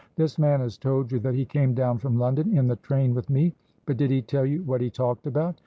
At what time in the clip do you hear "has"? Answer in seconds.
0.61-0.79